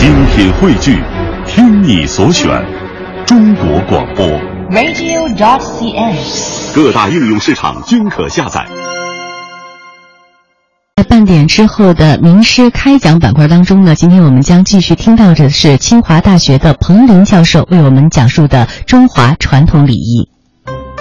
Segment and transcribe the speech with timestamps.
[0.00, 0.98] 精品汇聚，
[1.46, 2.48] 听你所选，
[3.26, 4.26] 中国广播。
[4.70, 6.74] radio.dot.cn，。
[6.74, 8.66] 各大应用市场均可下载。
[10.96, 20.30] 在半点之后的名师开讲板块当中呢，今天我们将继续听到的是清华大学的彭林教授为我们讲述的中华传统礼仪。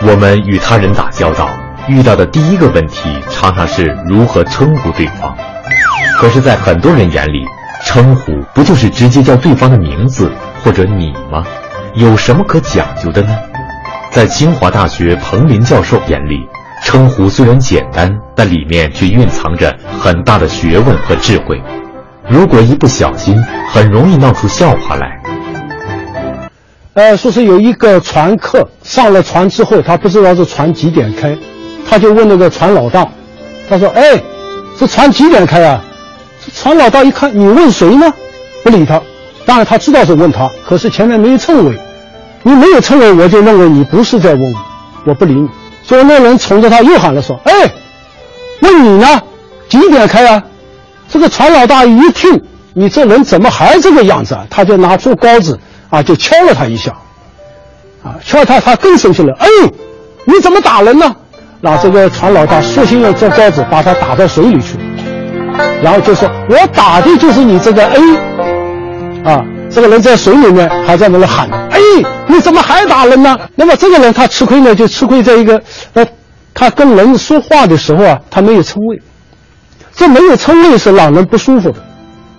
[0.01, 1.49] 我们与他人打交道，
[1.87, 5.33] 遇到的第一个问题常常是如何称呼对方。
[6.17, 7.45] 可是，在很多人眼里，
[7.83, 10.31] 称呼不就是直接叫对方的名字
[10.63, 11.45] 或者你吗？
[11.95, 13.35] 有什么可讲究的呢？
[14.11, 16.37] 在清华大学彭林教授眼里，
[16.83, 21.61] 称呼虽然简单，但里面却蕴藏着很大的学问和智慧。
[22.27, 23.35] 如果一不小心，
[23.71, 25.19] 很容易闹出笑话来。
[26.93, 31.35] 呃，说是有一个船客上了船之后，他不知道这船几点开，
[31.89, 33.07] 他就问那个船老大，
[33.67, 34.21] 他说：“哎，
[34.77, 35.83] 这船几点开啊？”
[36.45, 38.13] 这船老大一看，你问谁呢？
[38.63, 39.01] 不理他。
[39.45, 41.77] 当然他知道是问他，可是前面没有称谓，
[42.43, 44.59] 你没有称谓，我就认为你不是在问我，
[45.05, 45.49] 我不理你。
[45.83, 47.51] 所以那人冲着他又喊了说：“哎，
[48.61, 49.21] 问你呢，
[49.67, 50.43] 几点开啊？”
[51.09, 54.45] 这个船老大一听，你这人怎么还这个样子啊？
[54.49, 56.91] 他就拿出钩子啊，就敲了他一下，
[58.03, 59.33] 啊，敲他，他更生气了。
[59.39, 59.47] 哎，
[60.25, 61.15] 你怎么打人呢？
[61.61, 64.77] 那这个船老大索性用这钩子把他打到水里去，
[65.81, 67.99] 然后就说：“我打的就是你这个 A。”
[69.23, 71.79] 啊，这个人在水里面还在那里喊：“哎，
[72.27, 75.61] 你怎么还打人呢？”那么这个人他吃亏呢，就吃亏在一个，
[75.93, 76.05] 呃，
[76.53, 79.01] 他跟人说话的时候啊，他没有称谓。
[79.93, 81.79] 这没有称谓是让人不舒服的，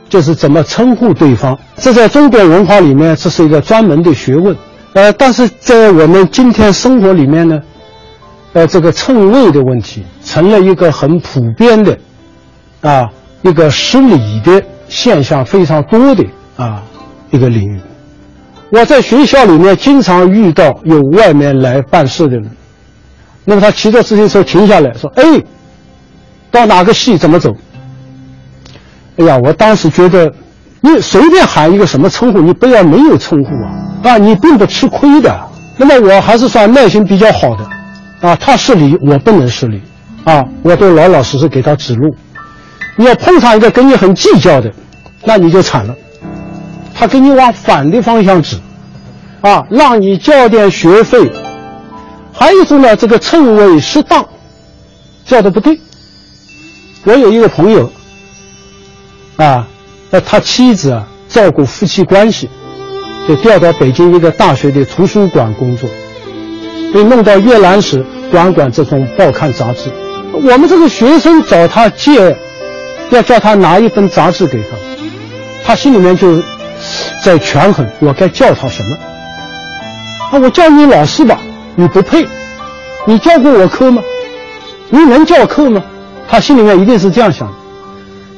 [0.09, 1.59] 就是怎么称呼对方。
[1.77, 4.57] 这在中国文化里面，这是一个专门的学问。
[4.95, 7.61] 呃，但是在我们今天生活里面呢，
[8.55, 11.99] 呃，这个称谓的问题成了一个很普遍的，
[12.81, 13.11] 啊，
[13.43, 16.25] 一个失礼的现象非常多的
[16.57, 16.83] 啊
[17.31, 17.81] 一个领域。
[18.71, 22.51] 我在学校里面经常遇到有外面来办事的人，
[23.45, 25.23] 那么他骑着自行车停下来说：“哎。”
[26.53, 27.55] 到哪个系怎么走？
[29.19, 30.29] 哎呀，我当时觉得，
[30.81, 33.71] 你随便喊一个什么称呼，你不要没有称呼啊，
[34.03, 35.33] 啊，你并不吃亏的。
[35.77, 37.65] 那么我还是算耐心比较好的，
[38.29, 39.81] 啊，他失礼我不能失礼，
[40.25, 42.13] 啊，我都老老实实给他指路。
[42.97, 44.71] 你要碰上一个跟你很计较的，
[45.25, 45.95] 那你就惨了，
[46.95, 48.57] 他给你往反的方向指，
[49.41, 51.31] 啊，让你交点学费。
[52.33, 54.27] 还有一种呢，这个称谓适当，
[55.25, 55.79] 叫的不对。
[57.05, 57.91] 我有一个朋友，
[59.37, 59.67] 啊，
[60.11, 62.49] 那他妻子啊照顾夫妻关系，
[63.27, 65.89] 就调到北京一个大学的图书馆工作，
[66.93, 69.91] 被弄到阅览室管管这种报刊杂志。
[70.33, 72.37] 我们这个学生找他借，
[73.11, 74.77] 要叫他拿一本杂志给他，
[75.65, 76.43] 他心里面就
[77.23, 78.97] 在权衡，我该叫他什么？
[80.33, 81.39] 啊，我叫你老师吧，
[81.75, 82.27] 你不配，
[83.07, 84.03] 你教过我课吗？
[84.89, 85.83] 你能教课吗？
[86.29, 87.55] 他心里面一定是这样想的，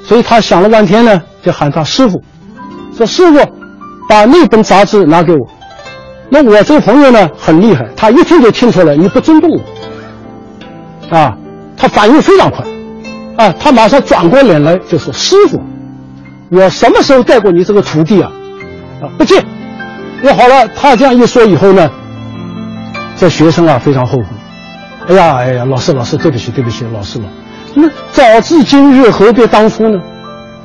[0.05, 2.23] 所以他想了半天呢，就喊他师傅，
[2.97, 3.39] 说师傅，
[4.09, 5.47] 把那本杂志拿给我。
[6.31, 9.51] 那我这个朋友呢很厉害，他一听就听出来你不尊重
[11.11, 11.37] 我，啊，
[11.77, 12.65] 他反应非常快，
[13.37, 15.61] 啊，他马上转过脸来就说师傅，
[16.51, 18.31] 我什么时候带过你这个徒弟啊？
[19.01, 19.45] 啊，不见。
[20.21, 21.91] 那好了，他这样一说以后呢，
[23.17, 24.25] 这学生啊非常后悔，
[25.09, 27.25] 哎呀哎呀，老师老师对不起对不起，老师了。
[27.75, 30.01] 那早知今日何必当初呢？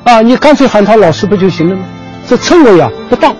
[0.04, 1.82] 啊，你干脆喊他老师不就行了吗？
[2.26, 3.34] 这称谓啊不当。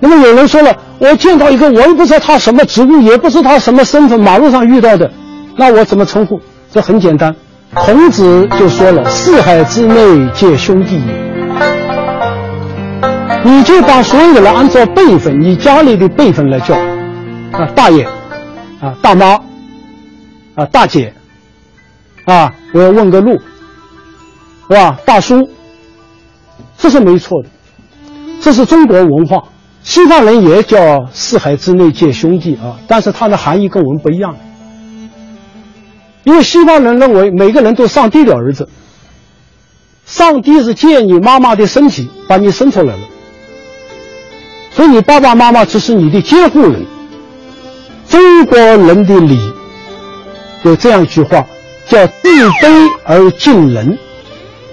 [0.00, 5.10] 那么有人说了，我见到一个我也不知道他什么职务，也不知道他什么身份，马路上遇到的，
[5.56, 6.40] 那我怎么称呼？
[6.72, 7.34] 这很简单，
[7.74, 11.28] 孔子就说了：“四海之内皆兄弟也。”
[13.44, 16.74] 你就把所有人按照辈分，你家里的辈分来叫，
[17.52, 18.04] 啊，大爷，
[18.80, 19.40] 啊，大妈，
[20.54, 21.12] 啊，大姐。
[22.24, 23.38] 啊，我要问个路，
[24.68, 24.98] 是吧？
[25.06, 25.48] 大叔，
[26.76, 27.48] 这是没错的，
[28.40, 29.44] 这是中国文化。
[29.82, 34.36] 西方人也叫四海之内皆兄弟啊，但是它的含义跟我们不一样。
[36.28, 38.68] 因为西方人认为每个人都上帝的儿子，
[40.04, 43.00] 上帝是借你妈妈的身体把你生出来了，
[44.70, 46.84] 所以你爸爸妈妈只是你的监护人。
[48.06, 49.38] 中国人的礼
[50.64, 51.44] 有这样一句话。
[51.88, 52.28] 叫自
[52.60, 53.98] 卑而敬人，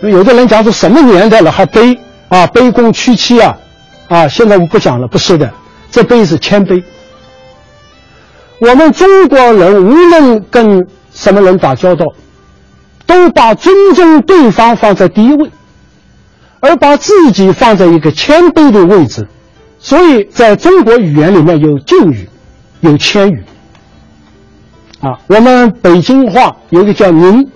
[0.01, 1.97] 有的人讲是什么年代了还卑
[2.27, 3.57] 啊，卑躬屈膝啊，
[4.09, 5.49] 啊，现在我们不讲了，不是的，
[5.89, 6.83] 这卑是谦卑。
[8.59, 10.85] 我们中国人无论跟
[11.15, 12.05] 什么人打交道，
[13.07, 15.49] 都把尊重对方放在第一位，
[16.59, 19.27] 而把自己放在一个谦卑的位置，
[19.79, 22.29] 所以在中国语言里面有敬语，
[22.81, 23.43] 有谦语。
[24.99, 27.47] 啊，我们北京话有一个叫“您”，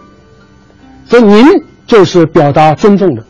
[1.10, 1.46] 这“您”
[1.88, 3.24] 就是表达尊重的。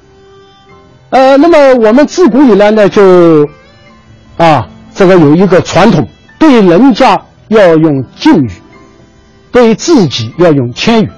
[1.12, 3.48] 呃，那么我们自古以来呢，就
[4.38, 8.52] 啊，这个有一个传统，对人家要用敬语，
[9.52, 11.10] 对自己要用谦语。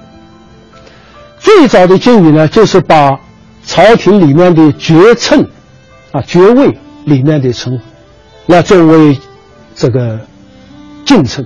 [1.38, 3.18] 最早的敬语呢，就是把
[3.66, 5.46] 朝廷里面的爵称，
[6.12, 9.18] 啊爵位里面的称呼，来作为
[9.74, 10.20] 这个
[11.04, 11.44] 敬称。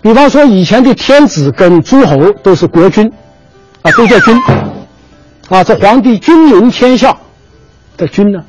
[0.00, 3.12] 比方说，以前的天子跟诸侯都是国君，
[3.82, 4.36] 啊都叫君，
[5.48, 7.16] 啊这皇帝君临天下
[7.96, 8.44] 的君呢，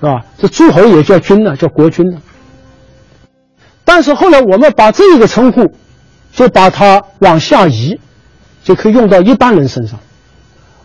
[0.00, 0.24] 是吧？
[0.38, 2.18] 这诸侯也叫君呢，叫国君呢。
[3.84, 5.74] 但是后来我们把这个称呼，
[6.34, 7.98] 就把它往下移。
[8.64, 10.00] 就可以用到一般人身上。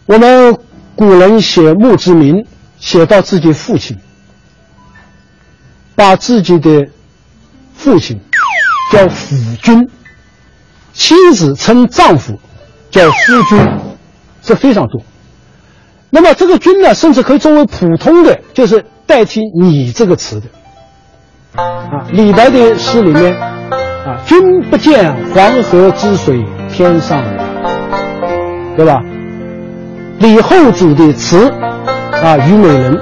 [0.06, 0.54] 我们
[0.98, 2.46] 古人写墓志铭，
[2.78, 3.98] 写到自己父亲，
[5.96, 6.90] 把自己的
[7.74, 8.20] 父亲
[8.92, 9.90] 叫辅君，
[10.92, 12.38] 妻子称丈夫
[12.92, 13.66] 叫夫君，
[14.42, 15.02] 这非常多。
[16.10, 20.48] 那么这个“君”呢，甚至可以作为普通的，就是代替“你”这个词的。
[21.56, 23.40] 啊，李白的诗里面，
[24.06, 27.50] 啊，君不见黄河之水天上来。
[28.78, 29.02] 对吧？
[30.20, 32.96] 李后主的词啊，《虞美人》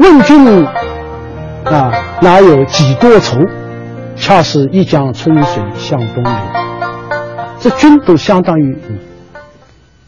[0.00, 0.64] 问君
[1.64, 3.38] 啊，哪有几多愁？
[4.16, 6.32] 恰似一江春水向东流。
[7.60, 8.98] 这君都相当于你。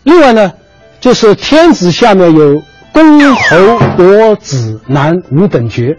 [0.04, 0.52] 另外呢，
[1.00, 3.56] 就是天子下面有公侯
[3.96, 5.96] 伯子男五等爵，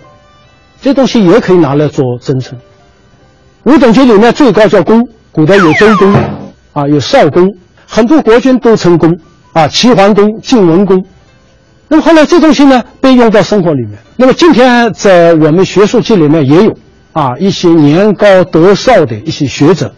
[0.81, 2.57] 这东西也可以拿来做尊称。
[3.65, 6.13] 五等爵里面最高叫公，古代有周公
[6.73, 7.47] 啊，有少公。
[7.85, 9.17] 很多国君都称公
[9.53, 11.03] 啊，齐桓公、晋文公。
[11.87, 13.97] 那么后来这东西呢，被用到生活里面。
[14.15, 16.77] 那么今天在我们学术界里面也有
[17.13, 19.93] 啊，一些年高德少的一些学者，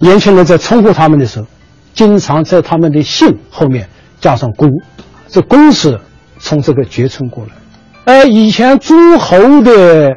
[0.00, 1.46] 年轻人在称呼他们的时候，
[1.94, 3.88] 经常在他们的姓后面
[4.20, 4.68] 加上公，
[5.28, 5.98] 这公是
[6.38, 7.50] 从这个爵称过来。
[8.12, 10.16] 呃，以前诸侯的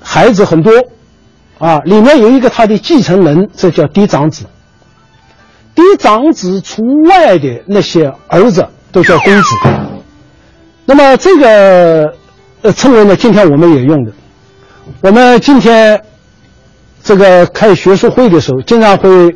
[0.00, 0.72] 孩子很多
[1.62, 4.44] 啊，里面有一个他的继承人，这叫嫡长子。
[5.76, 9.48] 嫡长子除外的那些儿子都叫公子。
[10.84, 12.12] 那么这个
[12.62, 14.10] 呃称谓呢，今天我们也用的。
[15.02, 16.02] 我们今天
[17.00, 19.32] 这个开学术会的时候，经常会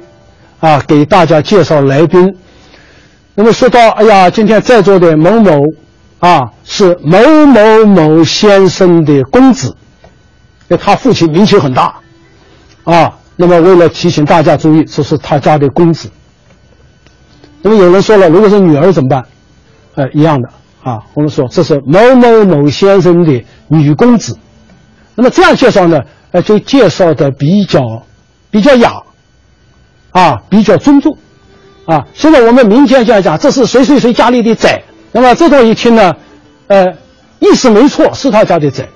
[0.58, 2.36] 啊给大家介绍来宾。
[3.36, 5.60] 那么说到，哎呀，今天在座的某某
[6.18, 9.72] 啊是某某某先生的公子，
[10.66, 12.00] 那他父亲名气很大
[12.86, 13.12] 啊。
[13.38, 16.08] 那么为了提醒大家注意，这是他家的公子。
[17.60, 19.22] 那么有人说了，如果是女儿怎么办？
[19.94, 20.48] 呃，一样的
[20.82, 21.00] 啊。
[21.12, 24.38] 我们说这是某某某先生的女公子。
[25.14, 26.00] 那么这样介绍呢，
[26.30, 27.82] 呃，就介绍的比较
[28.50, 29.02] 比较雅，
[30.12, 31.18] 啊，比较尊重，
[31.84, 32.06] 啊。
[32.14, 34.82] 现在我们民间讲讲，这是谁谁谁家里的崽。
[35.12, 36.14] 那么这种一听呢，
[36.68, 36.86] 呃，
[37.38, 38.88] 意思没错，是他家的崽。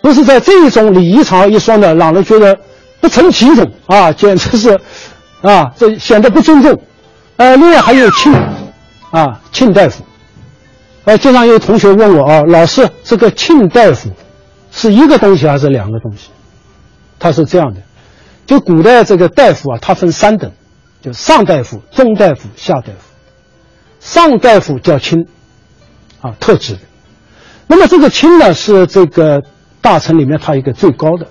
[0.00, 2.58] 不是在这种礼仪场一说呢，让人觉得
[3.00, 4.80] 不成体统啊，简直是，
[5.42, 6.82] 啊，这显得不尊重。
[7.36, 8.32] 呃，另外还有庆，
[9.10, 10.04] 啊，庆大夫，
[11.04, 14.10] 呃，经常有同学问我啊，老师，这个庆大夫
[14.70, 16.28] 是一个东西还是两个东西？
[17.18, 17.80] 他是这样的，
[18.46, 20.52] 就古代这个大夫啊，他分三等，
[21.00, 22.92] 就上大夫、中大夫、下大夫。
[24.00, 25.26] 上大夫叫卿，
[26.20, 26.80] 啊，特指的。
[27.66, 29.42] 那么这个卿呢，是这个
[29.80, 31.26] 大臣里面他一个最高的。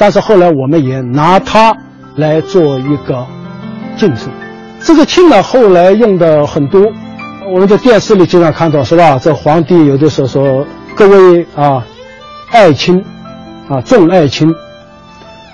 [0.00, 1.76] 但是后来我们也拿它
[2.16, 3.26] 来做一个。
[3.98, 4.30] 敬称，
[4.82, 6.80] 这个亲呢，后来用的很多，
[7.52, 9.20] 我们在电视里经常看到，是吧？
[9.22, 10.66] 这皇帝有的时候说
[10.96, 11.84] 各位啊，
[12.50, 13.04] 爱卿，
[13.68, 14.50] 啊重爱卿，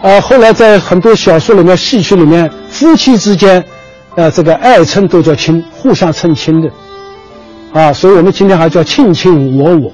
[0.00, 3.65] 啊后来在很多小说里面、戏曲里面，夫妻之间，
[4.15, 6.71] 呃这个爱称都叫亲，互相称亲的，
[7.73, 9.93] 啊，所以我们今天还叫卿卿我我，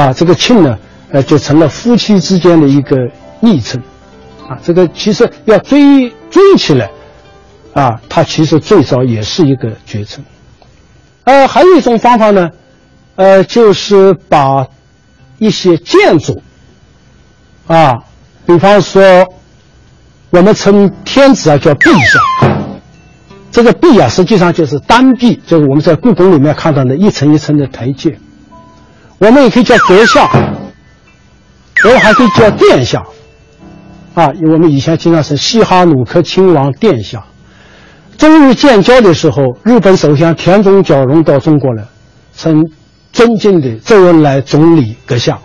[0.00, 0.78] 啊这个亲呢，
[1.10, 2.96] 呃就成了夫妻之间的一个
[3.40, 3.82] 昵称，
[4.48, 6.90] 啊这个其实要追追起来。
[7.74, 10.24] 啊，它其实最早也是一个绝称。
[11.22, 12.48] 呃，还有一种方法呢，
[13.14, 14.66] 呃，就是把
[15.38, 16.42] 一些建筑，
[17.68, 17.94] 啊，
[18.44, 19.32] 比方说
[20.30, 22.18] 我们称天子啊叫陛下，
[23.52, 28.18] 这个陛啊实际上就是单臂，就是我们在故宫里面看到的一层一层的台阶。
[29.18, 30.28] 我们也可以叫阁下，
[31.84, 33.04] 我还可以叫殿下，
[34.18, 37.24] 啊，我们以前经常是西哈努克亲王殿下。
[38.16, 41.84] 中日建交的时候，日本首相田中角荣到中国来，
[42.36, 42.64] 称
[43.12, 45.38] 尊敬的周恩来总理阁下，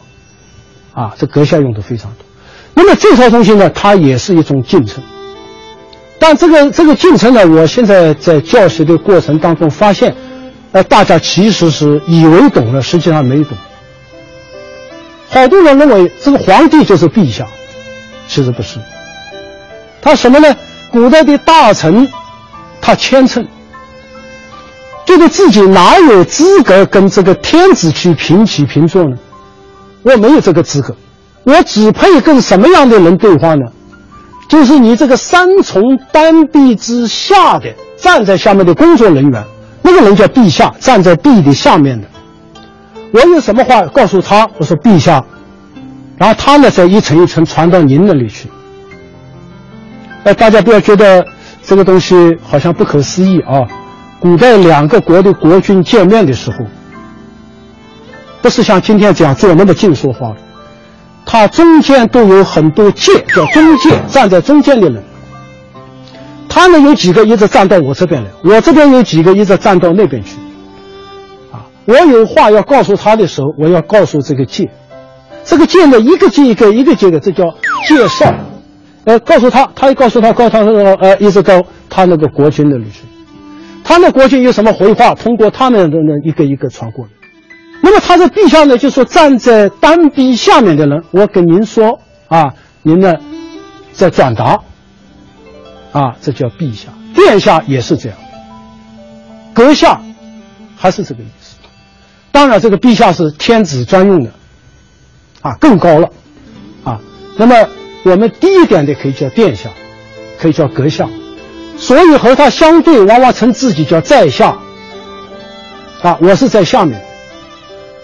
[0.92, 2.26] 啊，这阁下用的非常多。
[2.74, 5.04] 那么这套东西呢，它也是一种敬称。
[6.18, 10.16] 但这个这个敬称呢，我现在在教学的过程当中发现，
[10.72, 13.56] 呃，大家其实是以为懂了，实际上没懂。
[15.30, 17.46] 好多人认为这个皇帝就是陛下，
[18.34, 18.80] 其实不是。
[20.02, 20.56] 他什么呢？
[20.92, 22.10] 古代的大臣，
[22.82, 23.46] 他谦称，
[25.06, 29.16] 觉得自己哪有资格跟这个天子去平起平坐呢？
[30.02, 30.96] 我没有这个资格，
[31.44, 33.66] 我只配跟什么样的人对话呢？
[34.50, 39.44] 就是你这个三重丹壁之下的站在下面的工作人员，
[39.84, 42.08] 那个人叫陛下，站在壁的下面的。
[43.12, 44.50] 我有什么话告诉他？
[44.58, 45.24] 我说陛下，
[46.24, 48.50] 然后他呢再一层一层传到您那里去。
[50.24, 51.26] 哎，大家不要觉得
[51.62, 53.68] 这个东西好像不可思议啊！
[54.22, 56.60] 古代两个国的国君见面的时候，
[58.42, 60.34] 不是像今天这样坐那么近说话，
[61.26, 65.04] 他中间都有很多界，叫中介，站在中间的人。
[66.48, 70.38] 他们有几个一直站到我这边来，我这边有几个一直站到那边去。
[71.52, 74.72] 啊我有话要告诉他的时候，我要告诉这个介，
[75.46, 77.44] 这个介呢，一个接一个，一个接一个，这叫
[77.88, 78.34] 介绍。
[79.06, 83.02] 呃，告诉他，他也告诉他，告诉他那个呃，一直到他那个国君那里去。
[83.84, 87.12] 他那国君有什么回话，通过他们的呢一个一个传过来。
[87.82, 93.14] 那么他的陛下呢，就说站在单臂下面的人，我跟您说啊，您呢
[93.92, 94.62] 在转达
[95.92, 96.90] 啊，这叫陛下。
[97.14, 98.18] 殿下也是这样，
[99.54, 100.00] 阁下
[100.78, 101.58] 还是这个意思。
[102.32, 104.32] 当然，这个陛下是天子专用的，
[105.44, 106.10] 啊，更高了，
[106.84, 107.00] 啊，
[107.38, 107.56] 那么
[108.06, 109.70] 我们低一点的可以叫殿下，
[110.40, 111.08] 可以叫阁下，
[111.78, 114.58] 所以和他相对，往往称自己叫在下，
[116.02, 117.00] 啊，我是在下面。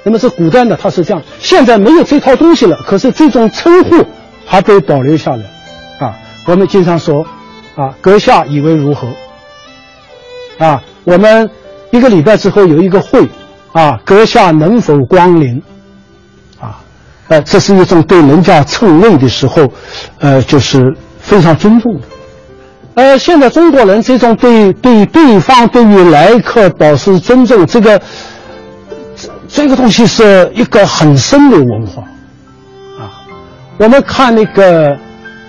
[0.04, 4.06] 那么是古代呢，他是这样，现在没有这套东西了，可是这种称呼
[4.46, 5.44] 还被保留下来，
[6.06, 6.16] 啊，
[6.46, 7.26] 我们经常说，
[7.76, 9.08] 啊，阁下以为如何？
[10.60, 11.50] 啊，我们
[11.92, 13.28] 一个礼拜之后有一个会。
[13.72, 15.62] 啊，阁下能否光临？
[17.30, 19.72] 呃，这是一种对人家称谓的时候，
[20.20, 22.02] 呃，就是非常尊重的。
[22.96, 28.02] 呃，现在中国人这种对对对方对于来客表示尊重，这个
[29.16, 32.02] 这这个东西是一个很深的文化。
[33.00, 33.24] 啊，
[33.78, 34.98] 我们看那个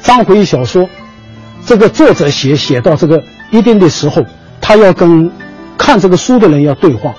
[0.03, 0.87] 章回小说，
[1.67, 3.21] 这个作者写写到这个
[3.51, 4.23] 一定的时候，
[4.61, 5.31] 他要跟
[5.79, 7.15] 看这个书的人要对话。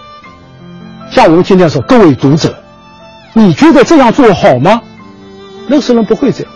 [1.10, 2.56] 像我们今天说，各位读者，
[3.34, 4.82] 你觉得这样做好吗？
[5.68, 6.52] 那时候人不会这样，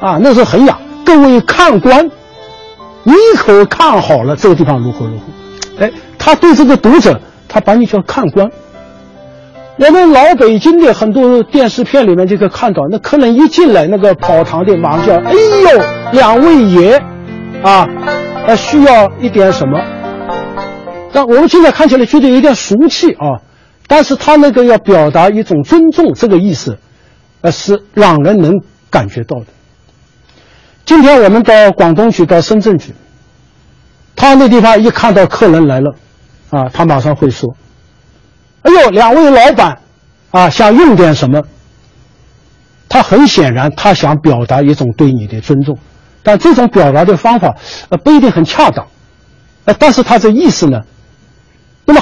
[0.00, 0.76] 啊，那时候很雅。
[1.04, 2.10] 各位看官，
[3.04, 5.84] 你可看好了这个地方如何如何？
[5.84, 8.50] 哎，他对这个读者，他把你叫看官。
[9.78, 16.96] 我们老北京的很多电视片里面就可以看到，那客人一进来，那个跑堂的马上叫：“哎呦，两位爷，
[17.62, 17.86] 啊，
[18.46, 19.78] 呃，需要一点什么？”
[21.12, 23.45] 但我们现在看起来觉得有点俗气啊。
[23.86, 26.78] 但是他那个要表达一种尊重，这个意思，
[27.40, 28.52] 呃，是让人能
[28.90, 29.46] 感觉到的。
[30.84, 32.94] 今天我们到广东去，到深圳去，
[34.14, 35.94] 他那地方一看到客人来了，
[36.50, 37.56] 啊，他马上会说
[38.62, 39.80] ：“哎呦，两位老板，
[40.30, 41.42] 啊，想用点什么？”
[42.88, 45.76] 他很显然，他想表达一种对你的尊重，
[46.22, 47.56] 但这种表达的方法，
[47.90, 48.86] 呃，不一定很恰当，
[49.64, 50.82] 呃，但是他这意思呢？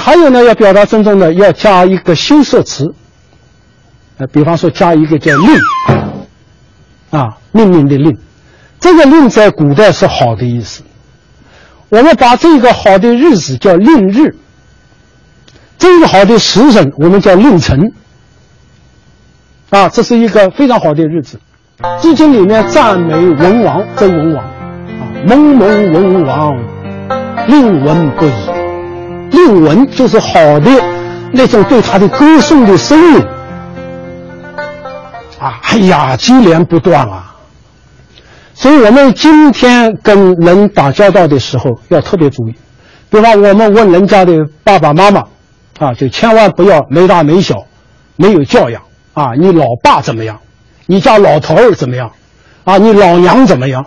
[0.05, 2.93] 还有呢，要表达尊重呢，要加一个修饰词，
[4.19, 5.47] 呃，比方说加一个叫“令”，
[7.09, 8.15] 啊，命令的“令”，
[8.79, 10.83] 这个“令”在古代是好的意思。
[11.89, 14.35] 我们把这个好的日子叫“令日”，
[15.79, 17.91] 这个好的时辰我们叫“令辰”，
[19.71, 21.39] 啊，这是一个非常好的日子。
[22.03, 24.53] 《诗经》里面赞美文王，周文王，啊，
[25.25, 26.55] 蒙蒙文王，
[27.47, 28.54] 令文不已。
[29.45, 30.71] 令文就是好的
[31.31, 33.23] 那种对他的歌颂的声音
[35.39, 37.35] 啊，哎呀，接连不断啊！
[38.53, 42.55] 所以我们今天跟人打交道的时候要特别注意，
[43.09, 44.33] 比方我们问人家的
[44.63, 45.23] 爸爸妈妈
[45.79, 47.65] 啊，就千万不要没大没小，
[48.15, 48.81] 没有教养
[49.13, 49.33] 啊！
[49.37, 50.39] 你老爸怎么样？
[50.87, 52.11] 你家老头儿怎么样？
[52.63, 53.85] 啊，你老娘怎么样？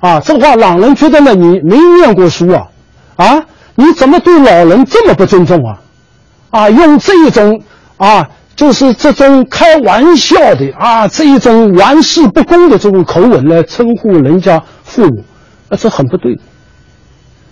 [0.00, 2.66] 啊，这话让人觉得呢，你没念过书啊，
[3.16, 3.44] 啊！
[3.80, 5.80] 你怎么对老人这么不尊重啊？
[6.50, 7.62] 啊，用这一种
[7.96, 15.24] 啊，就是这种开玩笑的啊，这一种玩世不恭的这种口吻来称呼人家父母，
[15.70, 16.42] 那是很不对的。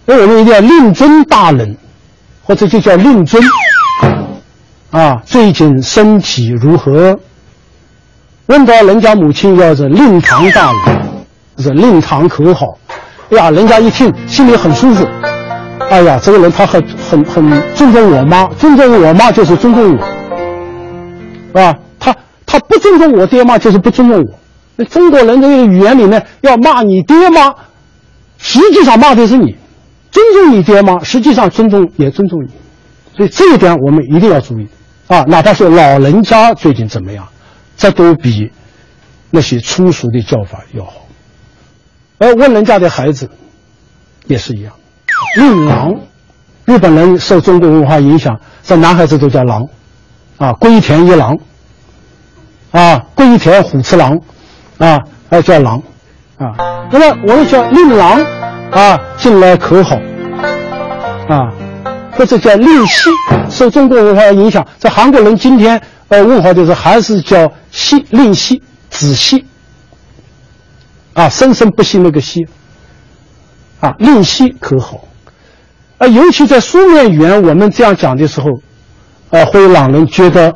[0.05, 1.79] 那我们一定要令尊大人，
[2.43, 3.43] 或者就叫令尊。
[4.91, 7.19] 啊，最近身体如何？
[8.49, 10.99] 问到人家母亲要是令堂大人，
[11.59, 12.79] 是令堂可好？
[13.31, 15.07] 哎呀，人家一听心里很舒服。
[15.91, 20.05] 哎呀，这个人他很很很尊重我妈，尊重我妈就是尊重我，
[21.47, 21.79] 是吧？
[21.99, 24.39] 他他不尊重我爹妈就是不尊重我。
[24.77, 27.55] 那中国人这个语言里面要骂你爹妈，
[28.37, 29.55] 实际上骂的是你；
[30.11, 32.51] 尊重你爹妈，实际上尊重也尊重你。
[33.17, 34.69] 所以这一点我们一定要注意
[35.09, 35.23] 啊！
[35.23, 37.27] 哪怕是老人家最近怎么样，
[37.77, 38.53] 这都比
[39.31, 41.07] 那些粗俗的叫法要好。
[42.19, 43.31] 而问人家的孩子
[44.27, 44.75] 也是一样，
[45.37, 45.95] 令郎，
[46.65, 49.67] 日本人受中国文化影响，这男孩子都叫郎，
[50.37, 51.37] 啊，龟田一郎，
[52.71, 54.19] 啊，龟田虎次郎。
[54.79, 54.97] 啊，
[55.29, 55.83] 还叫郎，
[56.37, 56.55] 啊，
[56.93, 58.25] 那么我们叫令郎，
[58.71, 59.97] 啊，进来可好，
[61.29, 61.51] 啊，
[62.13, 63.11] 或者叫令熙，
[63.51, 69.45] 受中国文化影响，在韩国人今天呃问好的时候还是叫熙令熙子熙，
[71.13, 72.47] 啊，生生不息那个息，
[73.81, 75.05] 啊，令熙可好，
[75.99, 78.51] 啊，尤其在书面语言我们这样讲的时候，
[79.31, 80.53] 啊，会让人觉得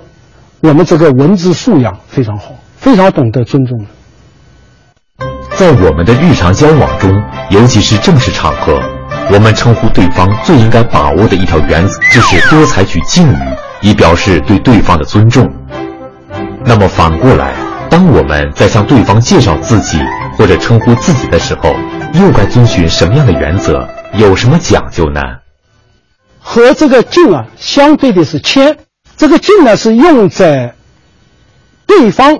[0.61, 3.87] 我们这个文字素养非常好，非常懂得尊重。
[5.55, 8.81] 在我们的日常交往中，尤其是正式场合，
[9.31, 13.37] 我们称呼对方最应该把握的一条原则，就是多采取敬语，
[13.83, 15.49] 以表示对对方的尊重。
[16.65, 17.55] 那么反过来，
[17.89, 19.99] 当我们在向对方介绍自己
[20.37, 21.73] 或者称呼自己的时候，
[22.15, 23.89] 又该遵循什么样的原则？
[24.15, 25.21] 有什么讲究呢？
[26.39, 28.77] 和这个敬啊相对的是谦，
[29.17, 30.75] 这个敬呢是用在
[31.87, 32.39] 对方，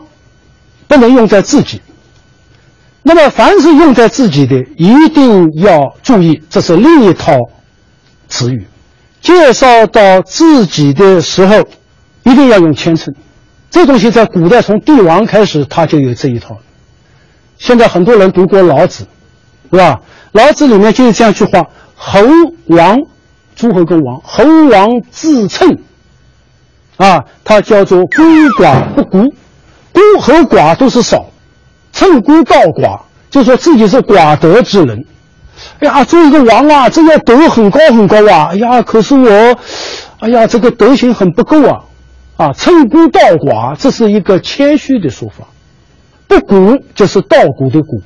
[0.87, 1.81] 不能用在自己。
[3.03, 7.33] 那么，凡是用在自己的，一定要注意，这是另一套
[8.29, 8.67] 词语。
[9.21, 11.61] 介绍到自己的时候，
[12.25, 13.15] 一定要用谦称。
[13.71, 16.59] 这东西在古代从帝王开始，他就有这一套。
[17.59, 19.07] 现在很多人读过老子，
[19.73, 20.01] 是吧？
[20.33, 22.21] 老子里面就有这样一句话：“侯
[22.67, 23.01] 王，
[23.57, 25.79] 诸侯跟王，侯王自称，
[26.99, 28.23] 啊，他叫做孤
[28.61, 29.35] 寡不孤，
[29.93, 31.27] 孤和寡都是少。”
[31.93, 35.07] 称孤道寡，就说自己是寡德之人。
[35.81, 38.49] 哎呀，做一个王啊，这个德很高很高啊。
[38.53, 39.59] 哎呀，可是我，
[40.21, 41.85] 哎呀，这个德行很不够啊。
[42.37, 45.47] 啊，称孤道寡，这是一个谦虚的说法。
[46.27, 48.03] 不古就是道古的古。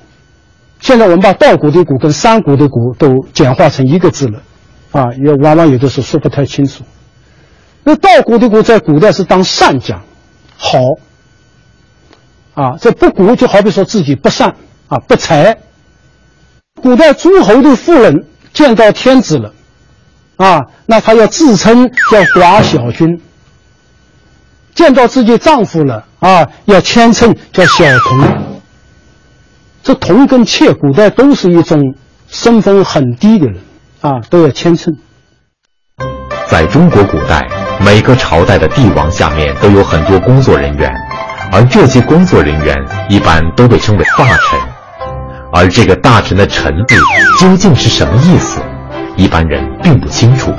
[0.81, 4.43] 现在我们把稻谷的谷跟山谷的谷都简化成一个字了。
[4.93, 6.85] 啊，也往往有的时候说不太清楚。
[7.85, 10.03] 那稻谷的谷在古代是当善讲，
[10.57, 10.79] 好。
[12.55, 14.57] 啊，这不古就好比说自己不善
[14.89, 15.59] 啊，不才。
[16.81, 19.53] 古代诸侯的妇人见到天子了，
[20.37, 23.19] 啊，那她要自称叫寡小君；
[24.75, 28.21] 见到自己丈夫了，啊，要谦称叫小童。
[29.87, 31.95] 这童跟妾，古代都是一种
[32.27, 33.61] 身份很低的人，
[34.01, 34.93] 啊，都要谦称。
[36.49, 37.47] 在中国古代，
[37.85, 40.93] 每个朝代的帝王下面都有很多工作人员。
[41.53, 42.77] 而这些工作人员
[43.09, 44.59] 一般都被称为大臣，
[45.53, 46.97] 而这个大臣的“臣”字
[47.39, 48.61] 究竟是什么意思，
[49.15, 50.53] 一般人并不清楚。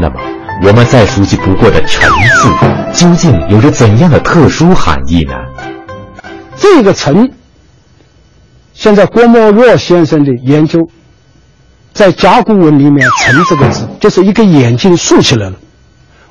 [0.00, 0.16] 那么，
[0.64, 2.10] 我们再熟悉不过的“臣”
[2.42, 2.48] 字，
[2.92, 5.34] 究竟有着怎样的特殊含义呢？
[6.56, 7.32] 这个“臣”，
[8.84, 10.90] 现在郭沫若先生的研究，
[11.94, 15.56] 在甲骨文里面，“臣”这个字就是一个眼睛竖起来了。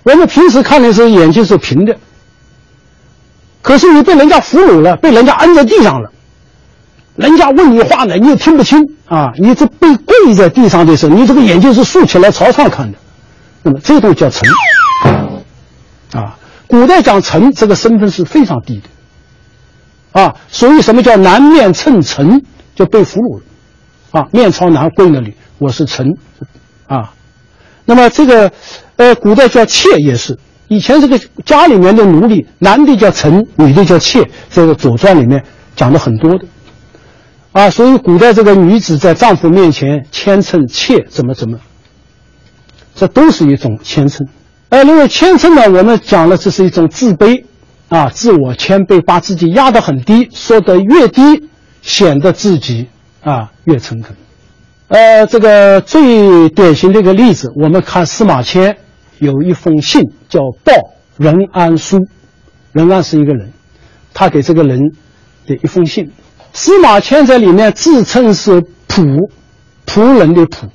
[0.04, 1.98] 我们平时看的时候，眼睛是平的。
[3.63, 6.12] 可是你被人家俘虏了，被人家摁在地上了，
[7.16, 9.32] 人家问你话呢，你又听不清啊！
[9.39, 13.00] 你这被跪在地上的时候，你这个眼睛是竖起来朝上看的，
[13.63, 14.48] 那么这都叫臣
[16.12, 16.38] 啊。
[16.68, 18.84] 古代讲臣这个身份是非常低的
[20.13, 22.41] 啊，所以什么叫南面称臣，
[22.76, 23.43] 就被俘虏了
[24.12, 26.08] 啊，面朝南跪那里，我是臣
[26.88, 27.13] 啊。
[27.86, 28.52] 那么这个
[28.95, 30.38] 呃，古代叫妾也是。
[30.69, 35.43] 以前这个家里面的奴隶，男的叫臣，女的叫妾，这个《左传》里面
[35.76, 36.45] 讲的很多的，
[37.52, 41.60] 啊，所以古代这个女子在丈夫面前谦称妾，怎么怎么，
[42.95, 44.28] 这都是一种谦称。
[44.69, 47.43] 哎，因为谦称呢，我们讲了，这是一种自卑，
[47.93, 51.21] 啊，自我谦卑，把自己压得很低，说得越低，
[51.84, 52.88] 显得自己
[53.21, 54.15] 啊越诚恳。
[54.88, 58.77] 呃，这个最典型的一个例子，我们看司马迁。
[59.19, 60.73] 有一封信叫《报
[61.17, 61.99] 任安书》，
[62.71, 63.53] 任安是一个人，
[64.12, 64.79] 他给这个人
[65.45, 66.12] 的一封信。
[66.51, 69.29] 司马迁在里面自称是仆，
[69.86, 70.69] 仆人的仆，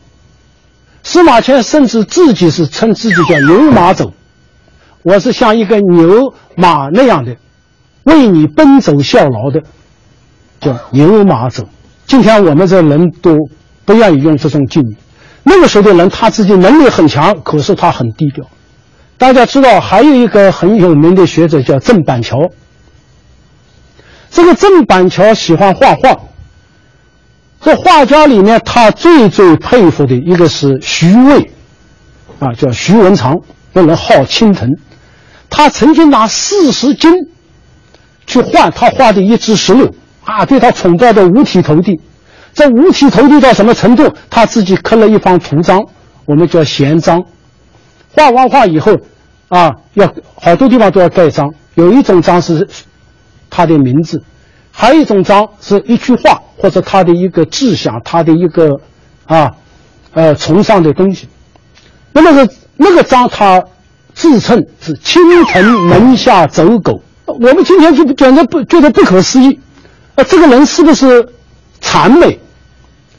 [1.02, 4.14] 司马迁甚至自己是称自己叫牛马走，
[5.02, 7.36] 我是像一个牛马那样的，
[8.04, 9.62] 为你奔走效劳的，
[10.60, 11.68] 叫牛马走。
[12.06, 13.36] 今天我们这人都
[13.84, 14.96] 不愿意用这种敬语。
[15.44, 18.44] 那个时候的人他自己能力很强，可是他很低调。
[19.16, 22.50] 大家知道，还有一个很有名的学者叫郑板桥。
[24.30, 26.16] 这个郑板桥喜欢画画。
[27.60, 31.50] 这画家里面，他最最佩服的一个是徐渭，
[32.38, 33.36] 啊，叫徐文长，
[33.72, 34.70] 那人号青藤。
[35.50, 37.12] 他曾经拿四十斤
[38.26, 39.92] 去换他画的一只石榴，
[40.24, 42.00] 啊，对他崇拜的五体投地。
[42.54, 44.12] 这五体投地到什么程度？
[44.30, 45.80] 他自己刻了一方图章，
[46.26, 47.24] 我们叫闲章。
[48.14, 48.96] 画完画以后，
[49.48, 51.54] 啊，要好多地方都要盖章。
[51.74, 52.68] 有一种章是
[53.48, 54.22] 他的名字，
[54.72, 58.80] 还有一种章是一句话或者他的一个志向，他的一个
[59.26, 59.52] 啊，
[60.12, 61.28] 呃，崇尚的东西。
[62.12, 63.62] 那么是那个章，他
[64.18, 67.00] 自称是青藤门下走狗。
[67.24, 69.60] 我们今天就简直不觉得不可思议。
[70.16, 71.28] 啊，这个人是不是
[71.80, 72.40] 谄媚？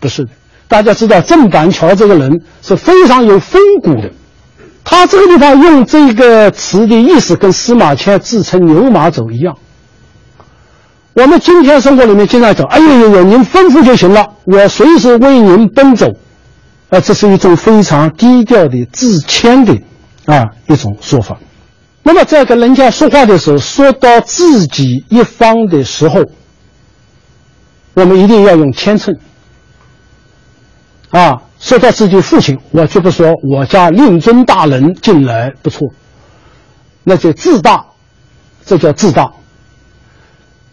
[0.02, 0.32] 不是的。
[0.68, 4.12] 大家知道郑板桥这个人是非常有风骨的。
[4.84, 9.56] 他这个地方用这个词的意思，跟司马迁自称牛马走一样。
[11.14, 16.08] 我们今天生活里面经常讲：“哎呦呦呦，您吩咐就行了，我随时为您奔走。”
[16.90, 19.78] 啊，这是一种非常低调的自谦的
[20.30, 21.38] 啊一种说法。
[22.04, 26.24] 那么在跟人家说话的时候，说到自己一方的时候，
[27.96, 29.18] 我们一定要用谦称
[31.10, 31.42] 啊。
[31.60, 35.90] 说到自己父亲，我就不说我家令尊大人进来不错，
[37.04, 37.86] 那就自大，
[38.66, 39.34] 这叫自大。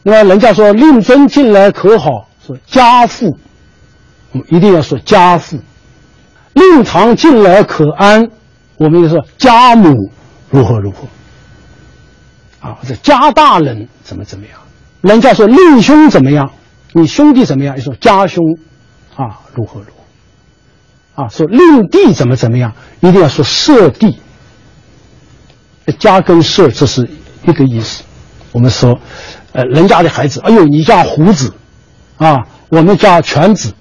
[0.04, 2.28] 那么人家说令尊进来可好？
[2.46, 3.36] 说家父，
[4.30, 5.58] 我们一定要说家父。
[6.52, 8.30] 令堂进来可安？
[8.76, 10.10] 我们就说家母
[10.50, 11.08] 如何如何。
[12.60, 14.58] 啊，这家大人怎么怎么样？
[15.00, 16.50] 人家说令兄怎么样？
[16.92, 17.76] 你兄弟怎么样？
[17.76, 18.42] 你说家兄
[19.14, 21.22] 啊如何如何。
[21.22, 24.18] 啊，说令弟怎么怎么样，一定要说舍弟。
[25.98, 27.08] 家跟舍这是
[27.46, 28.02] 一个意思。
[28.52, 28.98] 我们说，
[29.52, 31.52] 呃，人家的孩子，哎呦，你家虎子，
[32.16, 33.72] 啊，我们家犬子。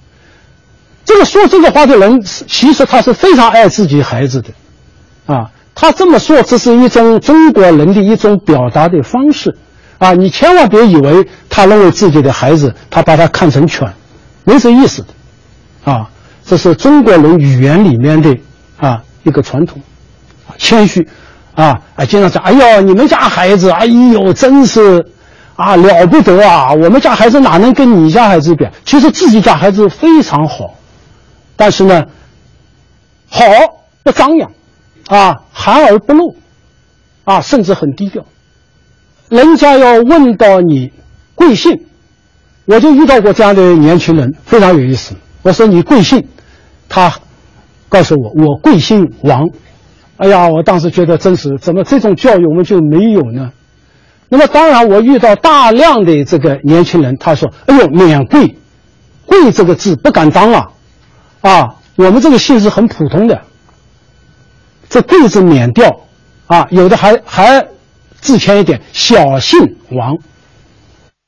[1.03, 4.49] 这个说这个话的人，其实他是非常爱自己孩子的，
[5.25, 9.57] 啊，他这么说，这是一种中国人的一种表达的方式，
[9.97, 13.93] 啊，你千万别以为他认为自己的孩子，他把他看成犬，
[14.43, 16.09] 没这意思的，啊。
[16.47, 18.37] 这是中国人语言里面的
[18.77, 19.81] 啊一个传统，
[20.59, 21.09] 谦虚，
[21.55, 25.03] 啊啊经常讲，哎呦你们家孩子，哎呦真是
[25.55, 28.63] 啊了不得啊，我们家孩子哪能跟你家孩子比？
[28.85, 30.75] 其实自己家孩子非常好，
[31.55, 32.03] 但是呢，
[33.27, 33.43] 好
[34.03, 34.51] 不张扬，
[35.07, 36.35] 啊含而不露，
[37.23, 38.25] 啊甚至很低调。
[39.29, 40.91] 人家要问到你
[41.33, 41.85] 贵姓，
[42.65, 45.15] 我就遇到过这样的年轻人，非常有意思。
[45.41, 46.27] 我说你贵姓？
[46.87, 47.13] 他
[47.89, 49.49] 告诉我，我贵姓王。
[50.17, 53.51] 哎呀，我当时觉得真是，怎么这种教育我们就没有呢？
[54.29, 58.57] 那么当然，我遇到大量的这个年轻人，他说：“哎呦，免贵，
[59.25, 60.67] 贵这个字不敢当啊！
[61.41, 63.41] 啊，我们这个姓是很普通的，
[64.89, 66.01] 这贵字免掉
[66.47, 66.67] 啊。
[66.69, 67.65] 有的还还
[68.19, 70.17] 自谦一点，小姓王。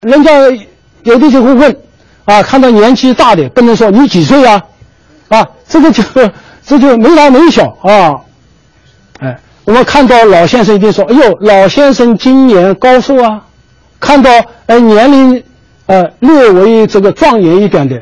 [0.01, 0.31] 人家
[1.03, 1.77] 有的就会问
[2.25, 4.61] 啊，看到年纪大的，不能说你几岁啊？”
[5.29, 6.01] 啊，这个就
[6.65, 8.15] 这就没大没小啊，
[9.19, 13.43] 哎，我们看到老先生一定说：“哎呦，老先生今年高寿啊？”
[13.99, 14.31] 看到
[14.67, 15.43] 哎年龄
[15.87, 18.01] 呃略微这个壮年一点的，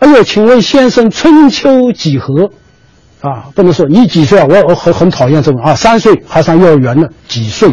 [0.00, 2.50] 哎呦，请问先生春秋几何？
[3.26, 4.46] 啊，不能说你几岁啊？
[4.48, 7.70] 我我很很讨厌这种啊，三岁还上幼儿园呢，几岁？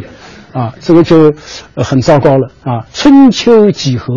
[0.54, 1.34] 啊，这个就
[1.76, 2.86] 很糟糕了啊。
[2.94, 4.14] 春秋几何？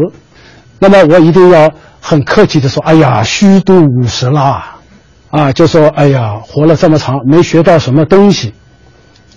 [0.79, 1.70] 那么我一定要。
[1.99, 4.77] 很客气的说：“哎呀，虚度五十啦，
[5.31, 8.55] 啊，就说哎呀，活了这么长，没学到什么东西，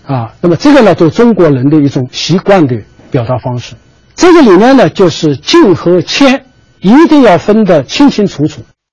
[0.05, 2.75] 啊，那么这个呢，就中国人的一种习惯的
[3.09, 3.73] 表达方式。
[4.13, 6.45] 这个里面呢，就是敬和谦
[6.79, 8.61] 一定要分得清清楚楚。